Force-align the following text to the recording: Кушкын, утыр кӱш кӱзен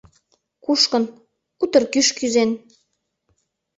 Кушкын, 0.65 1.03
утыр 1.63 1.83
кӱш 1.93 2.07
кӱзен 2.17 2.51